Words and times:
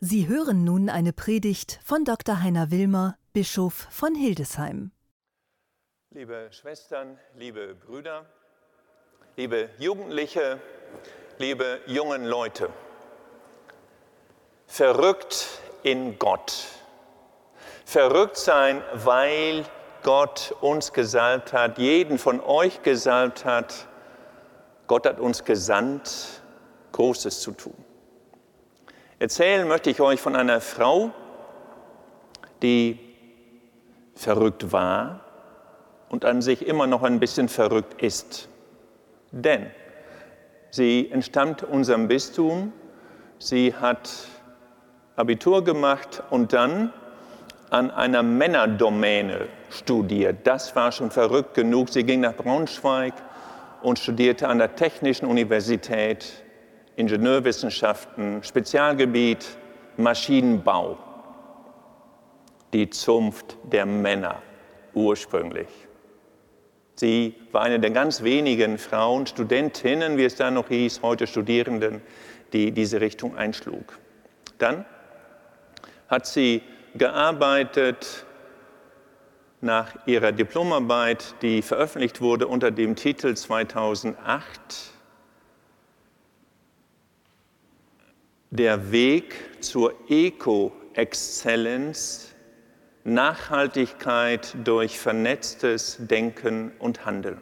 Sie 0.00 0.28
hören 0.28 0.62
nun 0.62 0.88
eine 0.88 1.12
Predigt 1.12 1.80
von 1.82 2.04
Dr. 2.04 2.40
Heiner 2.40 2.70
Wilmer, 2.70 3.16
Bischof 3.32 3.88
von 3.90 4.14
Hildesheim. 4.14 4.92
Liebe 6.10 6.46
Schwestern, 6.52 7.18
liebe 7.34 7.74
Brüder, 7.74 8.24
liebe 9.36 9.70
Jugendliche, 9.80 10.60
liebe 11.38 11.80
jungen 11.88 12.24
Leute, 12.26 12.70
verrückt 14.68 15.48
in 15.82 16.16
Gott. 16.16 16.66
Verrückt 17.84 18.36
sein, 18.36 18.80
weil 18.94 19.64
Gott 20.04 20.54
uns 20.60 20.92
gesalbt 20.92 21.52
hat, 21.52 21.76
jeden 21.78 22.18
von 22.18 22.40
euch 22.40 22.82
gesalbt 22.82 23.44
hat. 23.44 23.88
Gott 24.86 25.06
hat 25.06 25.18
uns 25.18 25.42
gesandt, 25.42 26.40
Großes 26.92 27.40
zu 27.40 27.50
tun. 27.50 27.87
Erzählen 29.20 29.66
möchte 29.66 29.90
ich 29.90 30.00
euch 30.00 30.20
von 30.20 30.36
einer 30.36 30.60
Frau, 30.60 31.10
die 32.62 33.00
verrückt 34.14 34.70
war 34.70 35.20
und 36.08 36.24
an 36.24 36.40
sich 36.40 36.64
immer 36.64 36.86
noch 36.86 37.02
ein 37.02 37.18
bisschen 37.18 37.48
verrückt 37.48 38.00
ist. 38.00 38.48
Denn 39.32 39.66
sie 40.70 41.10
entstammt 41.10 41.64
unserem 41.64 42.06
Bistum, 42.06 42.72
sie 43.38 43.74
hat 43.74 44.08
Abitur 45.16 45.64
gemacht 45.64 46.22
und 46.30 46.52
dann 46.52 46.92
an 47.70 47.90
einer 47.90 48.22
Männerdomäne 48.22 49.48
studiert. 49.70 50.46
Das 50.46 50.76
war 50.76 50.92
schon 50.92 51.10
verrückt 51.10 51.54
genug. 51.54 51.88
Sie 51.88 52.04
ging 52.04 52.20
nach 52.20 52.34
Braunschweig 52.34 53.14
und 53.82 53.98
studierte 53.98 54.46
an 54.46 54.58
der 54.58 54.76
Technischen 54.76 55.26
Universität 55.26 56.44
Ingenieurwissenschaften, 56.98 58.42
Spezialgebiet 58.42 59.46
Maschinenbau, 59.96 60.98
die 62.72 62.90
Zunft 62.90 63.56
der 63.62 63.86
Männer 63.86 64.42
ursprünglich. 64.94 65.68
Sie 66.96 67.36
war 67.52 67.62
eine 67.62 67.78
der 67.78 67.92
ganz 67.92 68.24
wenigen 68.24 68.78
Frauen, 68.78 69.28
Studentinnen, 69.28 70.16
wie 70.18 70.24
es 70.24 70.34
da 70.34 70.50
noch 70.50 70.66
hieß, 70.68 71.02
heute 71.02 71.28
Studierenden, 71.28 72.02
die 72.52 72.72
diese 72.72 73.00
Richtung 73.00 73.36
einschlug. 73.36 73.96
Dann 74.58 74.84
hat 76.08 76.26
sie 76.26 76.62
gearbeitet 76.96 78.26
nach 79.60 79.94
ihrer 80.06 80.32
Diplomarbeit, 80.32 81.36
die 81.42 81.62
veröffentlicht 81.62 82.20
wurde 82.20 82.48
unter 82.48 82.72
dem 82.72 82.96
Titel 82.96 83.36
2008 83.36 84.97
der 88.50 88.92
Weg 88.92 89.34
zur 89.60 89.94
Eco-Exzellenz, 90.08 92.34
Nachhaltigkeit 93.04 94.56
durch 94.64 94.98
vernetztes 94.98 95.98
Denken 96.00 96.72
und 96.78 97.06
Handeln. 97.06 97.40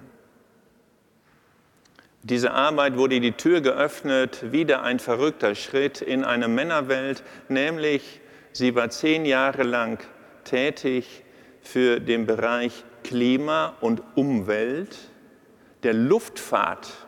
Diese 2.23 2.53
Arbeit 2.53 2.97
wurde 2.97 3.21
die 3.21 3.33
Tür 3.33 3.61
geöffnet, 3.61 4.51
wieder 4.51 4.83
ein 4.83 4.99
verrückter 4.99 5.55
Schritt 5.55 6.01
in 6.01 6.25
eine 6.25 6.49
Männerwelt, 6.49 7.23
nämlich 7.49 8.21
sie 8.53 8.75
war 8.75 8.91
zehn 8.91 9.25
Jahre 9.25 9.63
lang 9.63 10.01
tätig 10.43 11.23
für 11.63 12.01
den 12.01 12.27
Bereich 12.27 12.83
Klima 13.05 13.77
und 13.81 14.03
Umwelt 14.17 14.97
der 15.85 15.95
Luftfahrt 15.95 17.06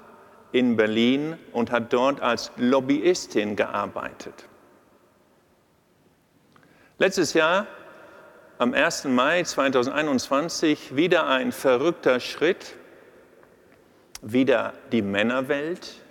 in 0.53 0.77
Berlin 0.77 1.37
und 1.53 1.71
hat 1.71 1.93
dort 1.93 2.21
als 2.21 2.53
Lobbyistin 2.57 3.57
gearbeitet. 3.57 4.49
Letztes 6.99 7.33
Jahr, 7.35 7.67
am 8.59 8.75
1. 8.75 9.05
Mai 9.05 9.45
2021, 9.45 10.97
wieder 10.97 11.29
ein 11.29 11.53
verrückter 11.53 12.19
Schritt, 12.19 12.75
wieder 14.21 14.73
die 14.91 15.03
Männerwelt 15.03 16.03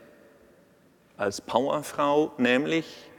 als 1.17 1.41
Powerfrau, 1.41 2.31
nämlich 2.37 3.09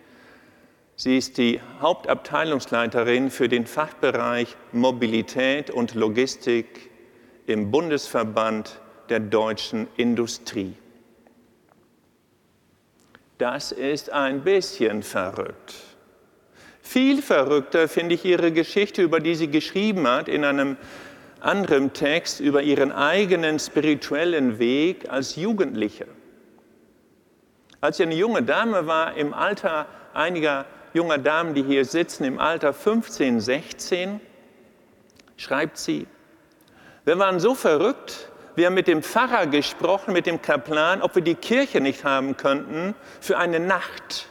sie 0.97 1.19
ist 1.19 1.37
die 1.37 1.61
Hauptabteilungsleiterin 1.81 3.31
für 3.31 3.49
den 3.49 3.67
Fachbereich 3.67 4.57
Mobilität 4.73 5.71
und 5.71 5.95
Logistik 5.95 6.91
im 7.47 7.71
Bundesverband 7.71 8.81
der 9.11 9.21
deutschen 9.21 9.89
Industrie. 9.97 10.75
Das 13.39 13.71
ist 13.71 14.11
ein 14.11 14.43
bisschen 14.43 15.03
verrückt. 15.03 15.75
Viel 16.83 17.23
verrückter 17.23 17.89
finde 17.89 18.17
ich 18.17 18.25
ihre 18.25 18.51
Geschichte, 18.51 19.03
über 19.03 19.21
die 19.21 19.35
sie 19.37 19.49
geschrieben 19.49 20.09
hat 20.09 20.29
in 20.29 20.45
einem 20.45 20.77
anderen 21.41 21.93
Text 21.93 22.41
über 22.41 22.63
ihren 22.63 22.91
eigenen 22.91 23.61
spirituellen 23.61 24.59
Weg 24.59 25.09
als 25.09 25.37
Jugendliche. 25.37 26.07
Als 27.81 27.99
sie 27.99 28.03
eine 28.03 28.17
junge 28.17 28.43
Dame 28.43 28.89
war, 28.89 29.17
im 29.17 29.33
Alter 29.33 29.87
einiger 30.15 30.67
junger 30.93 31.19
Damen, 31.19 31.55
die 31.55 31.63
hier 31.63 31.85
sitzen, 31.85 32.25
im 32.25 32.41
Alter 32.41 32.73
15, 32.73 33.41
16, 33.41 34.21
schreibt 35.37 35.79
sie, 35.79 36.09
wir 37.05 37.19
waren 37.19 37.39
so 37.39 37.55
verrückt, 37.55 38.31
wir 38.59 38.67
haben 38.67 38.75
mit 38.75 38.89
dem 38.89 39.05
Pfarrer 39.05 39.47
gesprochen, 39.47 40.13
mit 40.13 40.27
dem 40.27 40.43
Kaplan, 40.43 41.01
ob 41.01 41.15
wir 41.15 41.23
die 41.23 41.37
Kirche 41.37 41.81
nicht 41.81 42.05
haben 42.05 42.37
könnten 42.37 42.97
für 43.21 43.39
eine 43.39 43.61
Nacht. 43.61 44.29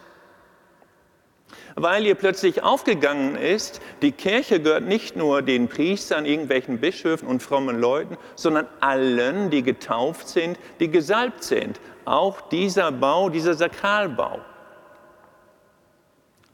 Weil 1.76 2.06
ihr 2.06 2.16
plötzlich 2.16 2.62
aufgegangen 2.62 3.36
ist, 3.36 3.80
die 4.02 4.12
Kirche 4.12 4.60
gehört 4.60 4.84
nicht 4.84 5.16
nur 5.16 5.42
den 5.42 5.70
Priestern, 5.70 6.26
irgendwelchen 6.26 6.80
Bischöfen 6.80 7.28
und 7.28 7.42
frommen 7.42 7.80
Leuten, 7.80 8.18
sondern 8.36 8.68
allen, 8.82 9.50
die 9.50 9.64
getauft 9.64 10.28
sind, 10.28 10.60
die 10.82 10.92
gesalbt 10.92 11.44
sind. 11.44 11.80
Auch 12.04 12.42
dieser 12.42 12.92
Bau, 12.92 13.30
dieser 13.30 13.54
Sakralbau. 13.54 14.42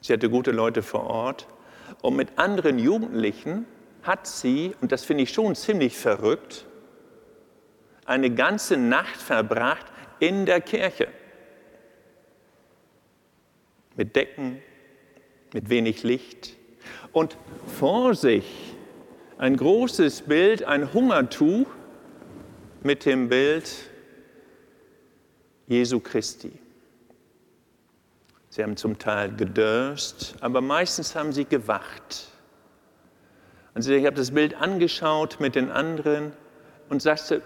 Sie 0.01 0.13
hatte 0.13 0.29
gute 0.29 0.51
Leute 0.51 0.84
vor 0.84 1.07
Ort. 1.07 1.47
Und 2.01 2.17
mit 2.17 2.38
anderen 2.38 2.78
Jugendlichen 2.78 3.66
hat 4.03 4.28
sie, 4.28 4.75
und 4.81 4.91
das 4.91 5.05
finde 5.05 5.23
ich 5.23 5.31
schon 5.31 5.55
ziemlich 5.55 5.97
verrückt, 5.97 6.67
eine 8.06 8.30
ganze 8.30 8.78
Nacht 8.78 9.22
verbracht 9.22 9.86
in 10.19 10.46
der 10.46 10.62
Kirche. 10.62 11.08
Mit 13.96 14.16
Decken, 14.16 14.62
mit 15.53 15.69
wenig 15.69 16.03
Licht 16.03 16.56
und 17.12 17.38
vor 17.68 18.16
sich 18.16 18.74
ein 19.38 19.58
großes 19.58 20.24
Bild, 20.24 20.64
ein 20.64 20.94
Hungertuch 20.94 21.68
mit 22.81 23.06
dem 23.06 23.30
Bild 23.30 23.69
Jesu 25.68 26.00
Christi. 26.00 26.52
Sie 28.50 28.62
haben 28.62 28.78
zum 28.78 29.00
Teil 29.00 29.35
gedörst, 29.35 30.35
aber 30.40 30.62
meistens 30.62 31.16
haben 31.16 31.34
sie 31.34 31.46
gewacht. 31.46 32.28
Und 33.74 33.88
ich 33.88 34.06
habe 34.06 34.16
das 34.16 34.31
Bild 34.31 34.56
angeschaut 34.56 35.40
mit 35.40 35.56
den 35.56 35.72
anderen 35.72 36.34
und 36.90 37.02
sagte, 37.02 37.41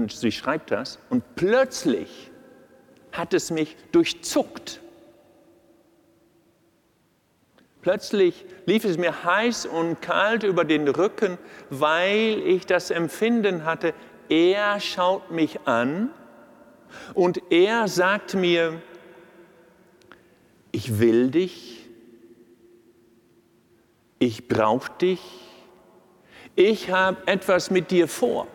und 0.00 0.12
sie 0.12 0.32
schreibt 0.32 0.70
das, 0.70 0.98
und 1.10 1.22
plötzlich 1.36 2.30
hat 3.12 3.34
es 3.34 3.50
mich 3.50 3.76
durchzuckt. 3.92 4.80
Plötzlich 7.82 8.44
lief 8.66 8.84
es 8.84 8.98
mir 8.98 9.24
heiß 9.24 9.66
und 9.66 10.00
kalt 10.02 10.42
über 10.42 10.64
den 10.64 10.86
Rücken, 10.88 11.38
weil 11.70 12.42
ich 12.44 12.66
das 12.66 12.90
Empfinden 12.90 13.64
hatte, 13.64 13.94
er 14.28 14.80
schaut 14.80 15.30
mich 15.30 15.60
an 15.66 16.10
und 17.14 17.42
er 17.50 17.88
sagt 17.88 18.34
mir, 18.34 18.80
ich 20.72 20.98
will 20.98 21.30
dich, 21.30 21.88
ich 24.18 24.46
brauche 24.46 24.92
dich, 25.00 25.20
ich 26.54 26.90
habe 26.90 27.16
etwas 27.26 27.70
mit 27.70 27.90
dir 27.90 28.06
vor. 28.06 28.46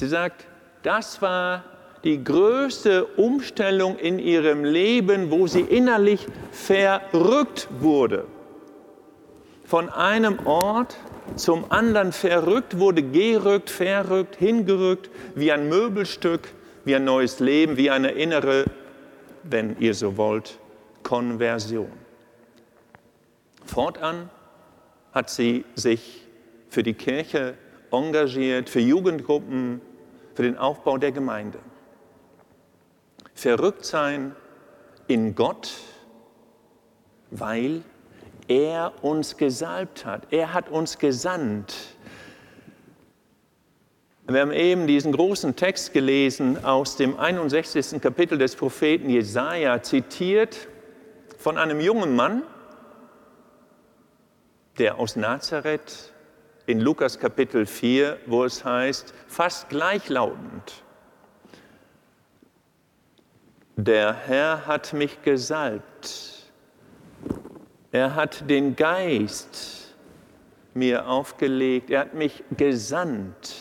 Sie 0.00 0.08
sagt, 0.08 0.46
das 0.82 1.20
war 1.20 1.62
die 2.04 2.24
größte 2.24 3.04
Umstellung 3.04 3.98
in 3.98 4.18
ihrem 4.18 4.64
Leben, 4.64 5.30
wo 5.30 5.46
sie 5.46 5.60
innerlich 5.60 6.26
verrückt 6.52 7.68
wurde. 7.80 8.24
Von 9.66 9.90
einem 9.90 10.38
Ort 10.46 10.96
zum 11.36 11.70
anderen 11.70 12.12
verrückt 12.12 12.78
wurde, 12.78 13.02
gerückt, 13.02 13.68
verrückt, 13.68 14.36
hingerückt, 14.36 15.10
wie 15.34 15.52
ein 15.52 15.68
Möbelstück, 15.68 16.48
wie 16.86 16.96
ein 16.96 17.04
neues 17.04 17.38
Leben, 17.38 17.76
wie 17.76 17.90
eine 17.90 18.12
innere, 18.12 18.64
wenn 19.42 19.76
ihr 19.80 19.92
so 19.92 20.16
wollt, 20.16 20.58
Konversion. 21.02 21.92
Fortan 23.66 24.30
hat 25.12 25.28
sie 25.28 25.66
sich 25.74 26.26
für 26.70 26.82
die 26.82 26.94
Kirche 26.94 27.52
engagiert, 27.92 28.70
für 28.70 28.80
Jugendgruppen, 28.80 29.82
für 30.40 30.44
den 30.44 30.56
Aufbau 30.56 30.96
der 30.96 31.12
Gemeinde. 31.12 31.58
Verrückt 33.34 33.84
sein 33.84 34.34
in 35.06 35.34
Gott, 35.34 35.70
weil 37.30 37.82
er 38.48 38.94
uns 39.02 39.36
gesalbt 39.36 40.06
hat. 40.06 40.28
Er 40.30 40.54
hat 40.54 40.70
uns 40.70 40.96
gesandt. 40.96 41.74
Wir 44.26 44.40
haben 44.40 44.52
eben 44.52 44.86
diesen 44.86 45.12
großen 45.12 45.56
Text 45.56 45.92
gelesen 45.92 46.64
aus 46.64 46.96
dem 46.96 47.18
61. 47.18 48.00
Kapitel 48.00 48.38
des 48.38 48.56
Propheten 48.56 49.10
Jesaja, 49.10 49.82
zitiert 49.82 50.68
von 51.36 51.58
einem 51.58 51.82
jungen 51.82 52.16
Mann, 52.16 52.44
der 54.78 54.98
aus 54.98 55.16
Nazareth 55.16 56.14
in 56.70 56.78
Lukas 56.78 57.18
Kapitel 57.18 57.66
4, 57.66 58.16
wo 58.26 58.44
es 58.44 58.64
heißt, 58.64 59.12
fast 59.26 59.68
gleichlautend, 59.70 60.84
der 63.74 64.14
Herr 64.14 64.66
hat 64.68 64.92
mich 64.92 65.20
gesalbt, 65.22 66.44
er 67.90 68.14
hat 68.14 68.48
den 68.48 68.76
Geist 68.76 69.96
mir 70.72 71.08
aufgelegt, 71.08 71.90
er 71.90 72.00
hat 72.00 72.14
mich 72.14 72.44
gesandt, 72.56 73.56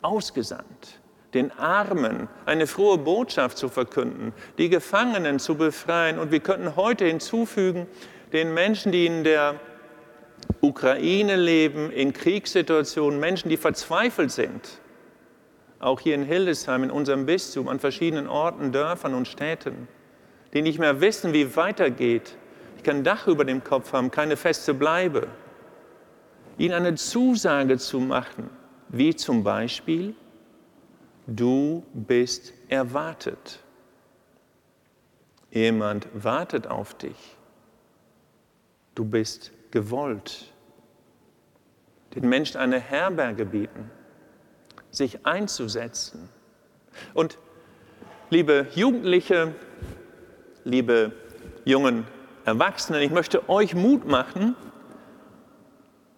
ausgesandt, 0.00 1.00
den 1.34 1.52
Armen 1.52 2.28
eine 2.44 2.66
frohe 2.66 2.98
Botschaft 2.98 3.56
zu 3.56 3.68
verkünden, 3.68 4.32
die 4.58 4.68
Gefangenen 4.68 5.38
zu 5.38 5.54
befreien. 5.54 6.18
Und 6.18 6.32
wir 6.32 6.40
könnten 6.40 6.74
heute 6.74 7.04
hinzufügen, 7.04 7.86
den 8.32 8.52
Menschen, 8.52 8.90
die 8.90 9.06
in 9.06 9.22
der 9.22 9.60
Ukraine 10.60 11.36
leben, 11.36 11.90
in 11.90 12.12
Kriegssituationen, 12.12 13.18
Menschen, 13.18 13.48
die 13.48 13.56
verzweifelt 13.56 14.30
sind. 14.30 14.80
Auch 15.80 15.98
hier 15.98 16.14
in 16.14 16.22
Hildesheim, 16.22 16.84
in 16.84 16.90
unserem 16.90 17.26
Bistum, 17.26 17.68
an 17.68 17.80
verschiedenen 17.80 18.28
Orten, 18.28 18.70
Dörfern 18.70 19.14
und 19.14 19.26
Städten, 19.26 19.88
die 20.52 20.62
nicht 20.62 20.78
mehr 20.78 21.00
wissen, 21.00 21.32
wie 21.32 21.56
weitergeht, 21.56 22.36
die 22.78 22.82
kein 22.82 23.02
Dach 23.02 23.26
über 23.26 23.44
dem 23.44 23.64
Kopf 23.64 23.92
haben, 23.92 24.10
keine 24.10 24.36
feste 24.36 24.74
Bleibe. 24.74 25.26
Ihnen 26.58 26.74
eine 26.74 26.94
Zusage 26.94 27.78
zu 27.78 27.98
machen, 27.98 28.48
wie 28.88 29.16
zum 29.16 29.42
Beispiel, 29.42 30.14
du 31.26 31.82
bist 31.92 32.52
erwartet. 32.68 33.58
Jemand 35.50 36.06
wartet 36.14 36.66
auf 36.66 36.94
dich. 36.94 37.36
Du 38.94 39.04
bist 39.04 39.52
gewollt 39.72 40.52
den 42.14 42.28
Menschen 42.28 42.58
eine 42.58 42.78
Herberge 42.78 43.44
bieten, 43.44 43.90
sich 44.90 45.24
einzusetzen. 45.24 46.28
Und 47.14 47.38
liebe 48.30 48.66
Jugendliche, 48.74 49.54
liebe 50.64 51.12
jungen 51.64 52.06
Erwachsenen, 52.44 53.00
ich 53.02 53.10
möchte 53.10 53.48
euch 53.48 53.74
Mut 53.74 54.06
machen, 54.06 54.56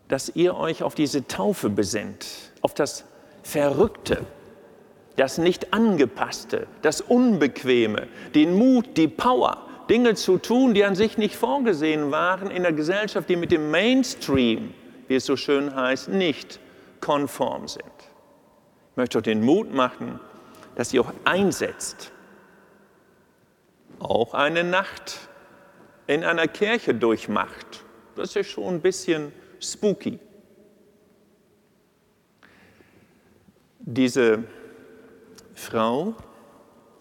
dass 0.09 0.31
ihr 0.35 0.57
euch 0.57 0.83
auf 0.83 0.95
diese 0.95 1.27
Taufe 1.27 1.71
besinnt, 1.71 2.27
auf 2.61 2.75
das 2.75 3.05
Verrückte, 3.43 4.25
das 5.17 5.39
nicht 5.39 5.73
angepasste, 5.73 6.67
das 6.83 7.01
Unbequeme, 7.01 8.09
den 8.35 8.55
Mut, 8.57 8.97
die 8.97 9.09
Power, 9.09 9.64
Dinge 9.89 10.15
zu 10.15 10.39
tun, 10.39 10.75
die 10.75 10.85
an 10.85 10.95
sich 10.95 11.19
nicht 11.19 11.37
vorgesehen 11.37 12.11
waren 12.11 12.51
in 12.51 12.63
der 12.63 12.73
Gesellschaft, 12.73 13.29
die 13.29 13.37
mit 13.37 13.53
dem 13.53 13.71
Mainstream 13.71 14.75
wie 15.09 15.17
es 15.17 15.27
so 15.27 15.37
schön 15.37 15.75
heißt, 15.75 16.09
nicht 16.09 16.61
konform 17.01 17.69
sind. 17.69 17.85
Ich 18.91 18.97
möchte 18.97 19.19
euch 19.19 19.25
den 19.25 19.43
Mut 19.43 19.73
machen, 19.73 20.21
dass 20.77 20.93
ihr 20.93 21.03
auch 21.03 21.13
einsetzt. 21.25 22.13
Auch 23.99 24.35
eine 24.35 24.65
Nacht 24.65 25.29
in 26.07 26.25
einer 26.25 26.49
Kirche 26.49 26.95
durchmacht. 26.95 27.85
Das 28.17 28.35
ist 28.37 28.51
schon 28.51 28.75
ein 28.75 28.81
bisschen 28.81 29.33
spooky. 29.61 30.19
Diese 33.81 34.45
Frau, 35.55 36.15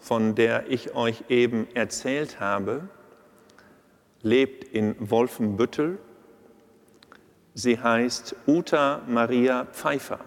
von 0.04 0.34
der 0.34 0.70
ich 0.70 0.94
euch 0.94 1.24
eben 1.30 1.66
erzählt 1.74 2.38
habe, 2.38 2.86
lebt 4.20 4.64
in 4.64 4.94
Wolfenbüttel 4.98 5.98
Sie 7.54 7.78
heißt 7.78 8.34
Uta 8.46 9.02
Maria 9.06 9.64
Pfeiffer 9.64 10.18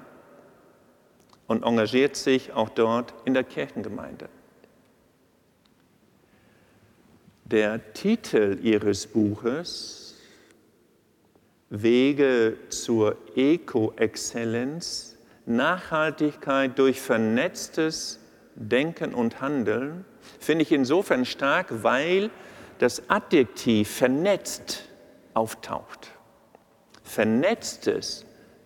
und 1.46 1.64
engagiert 1.64 2.16
sich 2.16 2.54
auch 2.54 2.70
dort 2.70 3.14
in 3.26 3.36
der 3.36 3.44
Kirchengemeinde. 3.44 4.30
Der 7.46 7.94
Titel 7.94 8.58
ihres 8.64 9.06
Buches 9.06 10.16
Wege 11.70 12.58
zur 12.70 13.18
Eco-Exzellenz, 13.36 15.18
Nachhaltigkeit 15.46 16.80
durch 16.80 17.00
vernetztes 17.00 18.20
Denken 18.58 19.14
und 19.14 19.40
Handeln, 19.40 20.04
finde 20.40 20.64
ich 20.64 20.72
insofern 20.72 21.26
stark, 21.26 21.68
weil 21.84 22.30
das 22.80 23.10
Adjektiv 23.10 23.90
vernetzt 23.90 24.84
auftaucht 25.34 26.12
vernetztes 27.08 28.26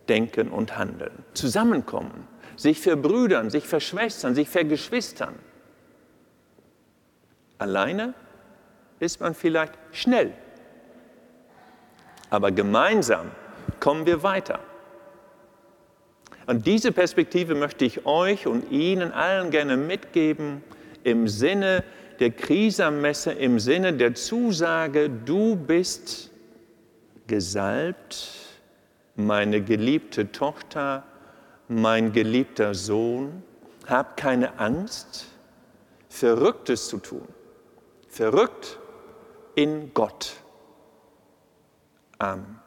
Denken 0.09 0.49
und 0.49 0.77
Handeln, 0.77 1.23
Zusammenkommen, 1.33 2.27
sich 2.57 2.81
verbrüdern, 2.81 3.49
sich 3.49 3.67
verschwestern, 3.67 4.35
sich 4.35 4.49
vergeschwistern. 4.49 5.35
Alleine 7.59 8.13
ist 8.99 9.21
man 9.21 9.35
vielleicht 9.35 9.73
schnell, 9.91 10.33
aber 12.29 12.51
gemeinsam 12.51 13.31
kommen 13.79 14.05
wir 14.05 14.23
weiter. 14.23 14.59
Und 16.47 16.65
diese 16.65 16.91
Perspektive 16.91 17.55
möchte 17.55 17.85
ich 17.85 18.05
euch 18.05 18.47
und 18.47 18.71
Ihnen 18.71 19.11
allen 19.11 19.51
gerne 19.51 19.77
mitgeben 19.77 20.63
im 21.03 21.27
Sinne 21.27 21.83
der 22.19 22.31
Krisermesse, 22.31 23.31
im 23.31 23.59
Sinne 23.59 23.93
der 23.93 24.13
Zusage, 24.13 25.09
du 25.09 25.55
bist 25.55 26.29
gesalbt, 27.27 28.31
meine 29.15 29.61
geliebte 29.61 30.31
Tochter, 30.31 31.03
mein 31.67 32.11
geliebter 32.11 32.73
Sohn, 32.73 33.43
hab 33.87 34.17
keine 34.17 34.59
Angst, 34.59 35.25
Verrücktes 36.09 36.89
zu 36.89 36.97
tun. 36.97 37.27
Verrückt 38.09 38.77
in 39.55 39.93
Gott. 39.93 40.33
Amen. 42.19 42.60